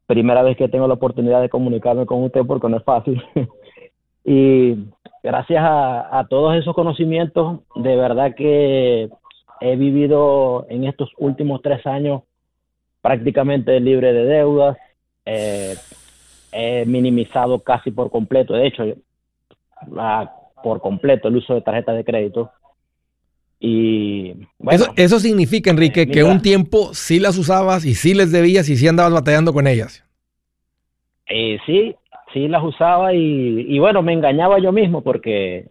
[0.06, 3.22] Primera vez que tengo la oportunidad de comunicarme con usted porque no es fácil.
[4.24, 4.76] y
[5.22, 9.08] gracias a, a todos esos conocimientos, de verdad que
[9.60, 12.22] he vivido en estos últimos tres años
[13.06, 14.76] prácticamente libre de deudas.
[15.24, 15.76] Eh,
[16.50, 18.84] he minimizado casi por completo, de hecho,
[20.60, 22.50] por completo el uso de tarjetas de crédito.
[23.60, 24.34] Y
[24.70, 28.68] eso, eso significa, Enrique, eh, que un tiempo sí las usabas y sí les debías
[28.68, 30.04] y sí andabas batallando con ellas.
[31.28, 31.94] Eh, sí,
[32.32, 35.68] sí las usaba y, y, bueno, me engañaba yo mismo porque,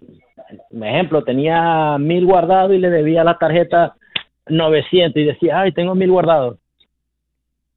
[0.72, 3.96] por ejemplo, tenía mil guardados y le debía la tarjeta
[4.48, 6.60] 900 y decía, ay, tengo mil guardados.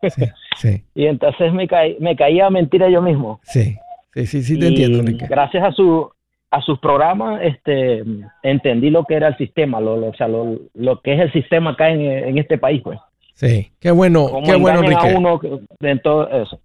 [0.56, 1.68] Sí, y entonces me,
[2.00, 3.38] me caía mentira yo mismo.
[3.44, 3.76] Sí,
[4.12, 5.26] sí, sí, sí te entiendo, Enrique.
[5.28, 6.10] Gracias a su
[6.50, 8.02] a sus programas este
[8.42, 11.70] entendí lo que era el sistema, lo, o sea, lo, lo, que es el sistema
[11.70, 12.98] acá en, en este país, pues.
[13.34, 15.14] Sí, qué bueno, qué bueno, Enrique.
[15.14, 15.40] A uno
[15.80, 16.60] en todo eso.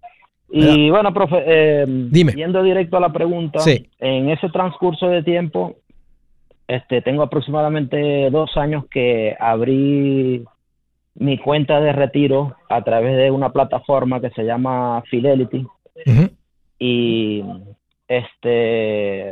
[0.50, 2.32] Y bueno, profe, eh, Dime.
[2.32, 3.88] yendo directo a la pregunta, sí.
[3.98, 5.76] en ese transcurso de tiempo,
[6.66, 10.44] este, tengo aproximadamente dos años que abrí
[11.14, 15.66] mi cuenta de retiro a través de una plataforma que se llama Fidelity.
[16.78, 17.42] Y
[18.08, 19.30] este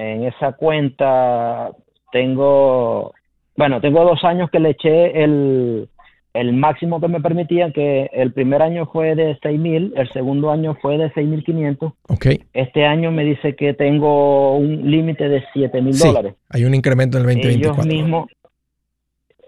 [0.00, 1.70] en esa cuenta
[2.10, 3.12] tengo,
[3.56, 5.88] bueno, tengo dos años que le eché el,
[6.32, 10.50] el máximo que me permitían, que el primer año fue de seis mil, el segundo
[10.50, 11.92] año fue de seis mil quinientos.
[12.08, 12.40] Okay.
[12.52, 16.34] Este año me dice que tengo un límite de siete mil dólares.
[16.48, 17.82] Hay un incremento en el 2024.
[17.82, 18.30] Ellos mismos,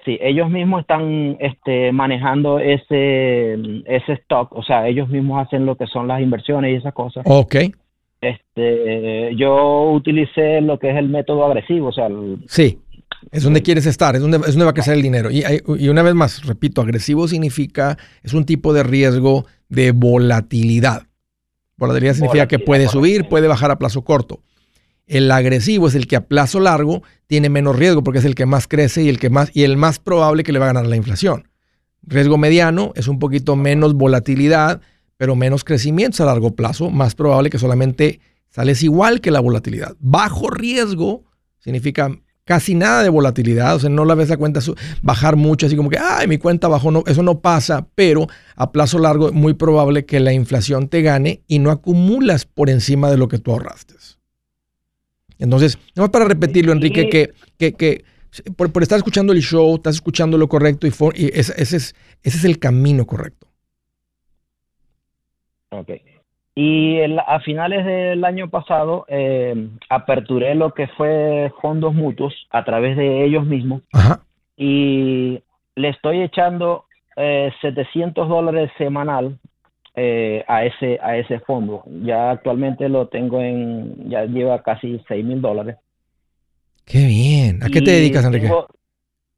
[0.04, 3.54] sí, ellos mismos están este, manejando ese,
[3.86, 7.24] ese stock, o sea, ellos mismos hacen lo que son las inversiones y esas cosas.
[7.26, 7.56] Ok.
[8.20, 12.08] Este, yo utilicé lo que es el método agresivo, o sea,
[12.46, 12.78] sí
[13.30, 15.30] es donde quieres estar, es donde, es donde va a crecer el dinero.
[15.30, 15.44] Y,
[15.78, 21.06] y, una vez más, repito, agresivo significa, es un tipo de riesgo de volatilidad.
[21.76, 24.40] Volatilidad significa que puede subir, puede bajar a plazo corto.
[25.06, 28.46] El agresivo es el que a plazo largo tiene menos riesgo porque es el que
[28.46, 30.86] más crece y el que más y el más probable que le va a ganar
[30.86, 31.48] la inflación.
[32.02, 34.80] Riesgo mediano es un poquito menos volatilidad,
[35.16, 39.96] pero menos crecimiento a largo plazo, más probable que solamente sales igual que la volatilidad.
[40.00, 41.24] Bajo riesgo
[41.58, 42.10] significa
[42.44, 44.60] casi nada de volatilidad, o sea, no la ves la cuenta
[45.00, 48.26] bajar mucho, así como que, ay, mi cuenta bajó, no, eso no pasa, pero
[48.56, 52.68] a plazo largo es muy probable que la inflación te gane y no acumulas por
[52.68, 53.94] encima de lo que tú ahorraste.
[55.42, 58.04] Entonces, más para repetirlo, Enrique, que, que, que
[58.56, 62.38] por, estar escuchando el show, estás escuchando lo correcto y, y ese, ese, es, ese
[62.38, 63.48] es el camino correcto.
[65.70, 65.90] Ok.
[66.54, 72.96] Y a finales del año pasado eh, aperturé lo que fue fondos mutuos a través
[72.96, 73.82] de ellos mismos
[74.56, 75.42] y
[75.76, 76.84] le estoy echando
[77.16, 79.38] eh, 700 dólares semanal
[79.94, 81.82] eh, a ese a ese fondo.
[82.04, 85.76] Ya actualmente lo tengo en, ya lleva casi 6 mil dólares.
[86.84, 87.62] Qué bien.
[87.62, 88.50] ¿A qué te dedicas, Enrique?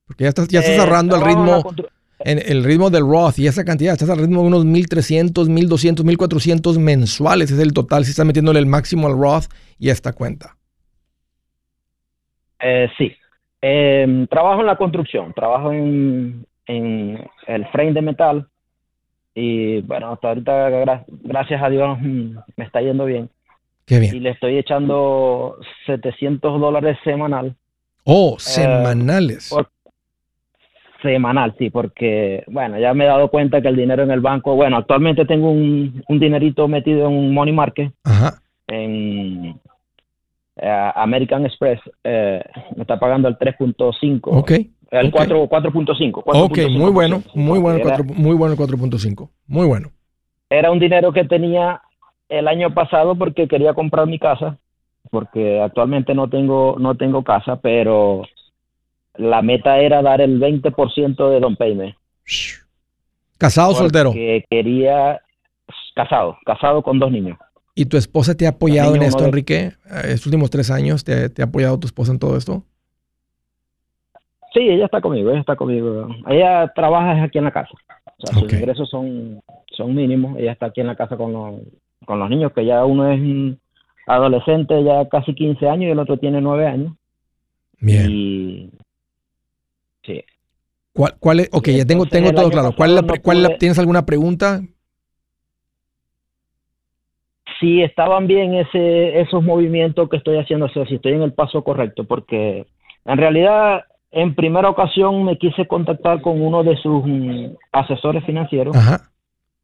[0.07, 1.63] Porque ya estás, ya estás eh, ahorrando al ritmo
[2.21, 6.05] en el ritmo del Roth y esa cantidad, estás al ritmo de unos 1.300, 1.200,
[6.05, 9.47] 1.400 mensuales, es el total si estás metiéndole el máximo al Roth
[9.79, 10.57] y a esta cuenta.
[12.61, 13.13] Eh, sí,
[13.61, 18.49] em, trabajo en la construcción, trabajo en, el frame de metal
[19.35, 23.28] y bueno, hasta ahorita gracias a Dios mm, me está yendo bien.
[23.85, 24.14] Qué bien.
[24.14, 27.55] Y le estoy echando 700 dólares semanal.
[28.05, 29.53] Oh, semanales.
[29.53, 29.64] Eh,
[31.03, 34.55] Semanal, sí, porque, bueno, ya me he dado cuenta que el dinero en el banco,
[34.55, 37.93] bueno, actualmente tengo un, un dinerito metido en un money market,
[38.68, 39.61] en
[40.57, 42.43] eh, American Express, eh,
[42.74, 44.20] me está pagando el 3.5.
[44.24, 44.53] Ok.
[45.01, 46.22] El 4.5.
[46.24, 47.84] Ok, muy bueno, muy bueno,
[48.14, 49.90] muy bueno el 4.5, muy bueno.
[50.49, 51.82] Era un dinero que tenía
[52.28, 54.59] el año pasado porque quería comprar mi casa,
[55.11, 58.22] porque actualmente no tengo, no tengo casa, pero
[59.16, 61.97] la meta era dar el 20% de don payment.
[63.38, 64.12] ¿Casado o soltero?
[64.12, 65.20] quería,
[65.95, 67.38] casado, casado con dos niños.
[67.74, 69.72] ¿Y tu esposa te ha apoyado en esto, Enrique?
[70.05, 72.64] ¿Estos últimos tres años te, ha apoyado tu esposa en todo esto?
[74.55, 76.09] Sí, ella está conmigo, ella está conmigo.
[76.29, 77.71] Ella trabaja aquí en la casa.
[78.19, 79.43] O sea, sus ingresos son,
[79.73, 80.39] son mínimos.
[80.39, 81.61] Ella está aquí en la casa con los,
[82.07, 83.59] con los niños, que ya uno es
[84.07, 86.93] adolescente, ya casi 15 años, y el otro tiene 9 años.
[87.81, 88.07] Bien.
[88.09, 88.71] Y
[90.05, 90.23] Sí.
[90.93, 91.49] ¿Cuál, cuál es?
[91.53, 92.71] Ok, ya tengo, tengo todo claro.
[92.77, 94.61] ¿Cuál, cuál ¿Tienes alguna pregunta?
[97.59, 101.33] Si estaban bien ese, esos movimientos que estoy haciendo, o sea, si estoy en el
[101.33, 102.67] paso correcto, porque
[103.07, 103.85] en realidad
[104.15, 108.77] en primera ocasión me quise contactar con uno de sus mm, asesores financieros,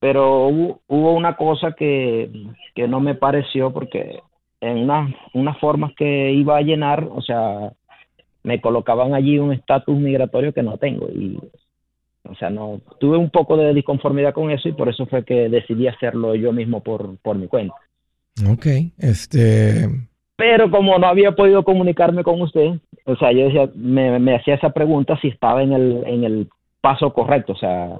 [0.01, 2.31] pero hubo, una cosa que,
[2.75, 4.21] que, no me pareció porque
[4.61, 7.73] en unas una formas que iba a llenar, o sea,
[8.43, 11.39] me colocaban allí un estatus migratorio que no tengo y
[12.25, 15.49] o sea, no tuve un poco de disconformidad con eso y por eso fue que
[15.49, 17.75] decidí hacerlo yo mismo por, por mi cuenta.
[18.49, 18.67] Ok,
[18.99, 19.89] este...
[20.41, 22.71] Pero como no había podido comunicarme con usted,
[23.05, 26.49] o sea, yo decía, me, me hacía esa pregunta si estaba en el, en el
[26.81, 27.91] paso correcto, o sea...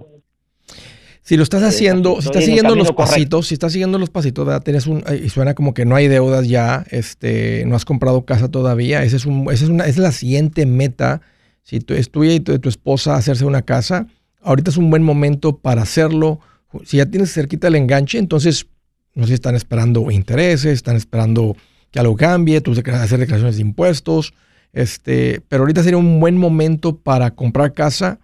[1.21, 4.63] Si lo estás haciendo, si estás siguiendo los pasitos, si estás siguiendo los pasitos, ¿verdad?
[4.63, 8.51] Tienes un, y suena como que no hay deudas ya, este, no has comprado casa
[8.51, 11.21] todavía, esa es, un, esa es, una, esa es la siguiente meta.
[11.63, 14.07] Si tú, es tuya y tu, tu esposa hacerse una casa,
[14.43, 16.41] ahorita es un buen momento para hacerlo.
[16.85, 18.67] Si ya tienes cerquita el enganche, entonces
[19.15, 21.55] no sé si están esperando intereses, están esperando
[21.91, 24.33] que algo cambie, tú hacer declaraciones de impuestos,
[24.73, 28.21] este, pero ahorita sería un buen momento para comprar casa.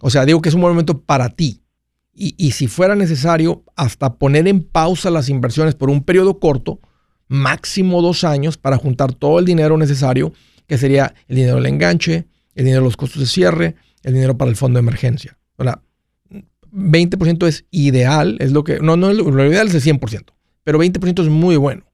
[0.00, 1.60] O sea, digo que es un buen momento para ti.
[2.12, 6.80] Y, y, si fuera necesario, hasta poner en pausa las inversiones por un periodo corto,
[7.28, 10.32] máximo dos años, para juntar todo el dinero necesario,
[10.66, 14.36] que sería el dinero del enganche, el dinero de los costos de cierre, el dinero
[14.36, 15.38] para el fondo de emergencia.
[15.58, 15.82] Sea,
[16.72, 20.32] 20% es ideal, es lo que, no, no, lo ideal es el 100%,
[20.64, 21.89] pero 20% es muy bueno.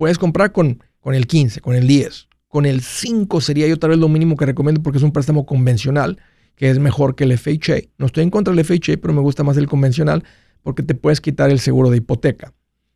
[0.00, 3.90] Puedes comprar con, con el 15, con el 10, con el 5 sería yo tal
[3.90, 6.16] vez lo mínimo que recomiendo porque es un préstamo convencional
[6.56, 7.90] que es mejor que el FHA.
[7.98, 10.24] No estoy en contra del FHA, pero me gusta más el convencional
[10.62, 12.54] porque te puedes quitar el seguro de hipoteca.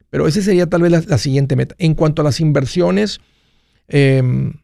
[0.08, 1.74] Pero ese sería tal vez la, siguiente meta.
[1.76, 3.20] En cuanto a las inversiones,
[3.86, 4.54] em,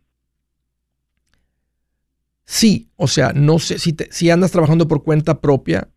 [2.47, 5.91] sí, o sea, no sé si, si andas trabajando por cuenta propia,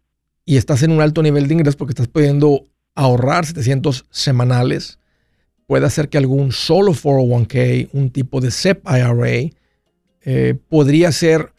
[0.44, 2.66] y estás en un alto nivel de ingresos porque estás pudiendo
[2.96, 5.00] ahorrar 700 semanales,
[5.68, 9.52] puede hacer que algún solo 401k, un tipo de SEP IRA,
[10.26, 11.52] eh, podría ser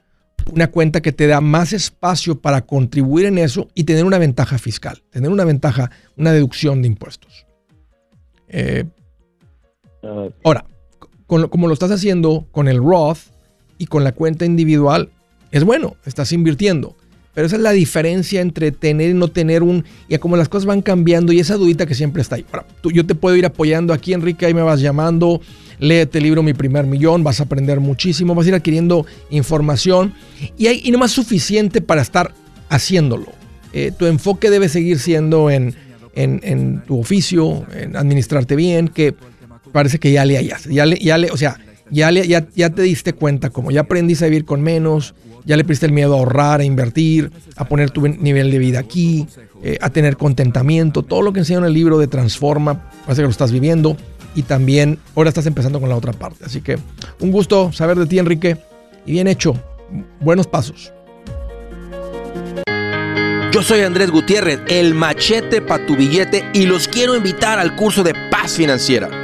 [0.53, 4.59] una cuenta que te da más espacio para contribuir en eso y tener una ventaja
[4.59, 7.47] fiscal, tener una ventaja, una deducción de impuestos.
[8.49, 8.85] Eh,
[10.45, 10.67] ahora,
[11.27, 13.19] como lo estás haciendo con el Roth
[13.79, 15.11] y con la cuenta individual,
[15.51, 16.97] es bueno, estás invirtiendo.
[17.35, 19.85] Pero esa es la diferencia entre tener y no tener un...
[20.09, 22.45] Y como las cosas van cambiando y esa dudita que siempre está ahí.
[22.53, 25.41] Ahora, tú, yo te puedo ir apoyando aquí, Enrique, ahí me vas llamando,
[25.81, 30.15] léete el libro Mi Primer Millón, vas a aprender muchísimo, vas a ir adquiriendo información
[30.57, 32.33] y, hay, y no más suficiente para estar
[32.69, 33.27] haciéndolo.
[33.73, 35.75] Eh, tu enfoque debe seguir siendo en,
[36.15, 39.15] en, tu oficio, en administrarte bien, que
[39.73, 41.59] parece que ya le hayas, ya le, ya le, o sea,
[41.91, 45.15] ya, le, ya, ya te diste cuenta, como ya aprendiste a vivir con menos,
[45.45, 48.79] ya le perdiste el miedo a ahorrar, a invertir, a poner tu nivel de vida
[48.79, 49.27] aquí,
[49.63, 51.03] eh, a tener contentamiento.
[51.03, 53.97] Todo lo que enseña en el libro de Transforma, parece que lo estás viviendo.
[54.35, 56.45] Y también ahora estás empezando con la otra parte.
[56.45, 56.77] Así que
[57.21, 58.57] un gusto saber de ti, Enrique.
[59.07, 59.55] Y bien hecho.
[60.21, 60.93] Buenos pasos.
[63.53, 68.03] Yo soy Andrés Gutiérrez, el machete para tu billete, y los quiero invitar al curso
[68.03, 69.24] de paz financiera.